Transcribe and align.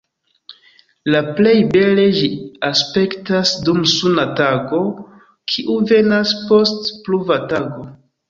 La 1.15 1.19
plej 1.39 1.51
bele 1.73 2.05
ĝi 2.19 2.29
aspektas 2.69 3.51
dum 3.67 3.83
suna 3.93 4.25
tago, 4.41 4.81
kiu 5.53 5.77
venas 5.93 6.35
post 6.49 6.91
pluva 7.09 7.39
tago. 7.53 7.87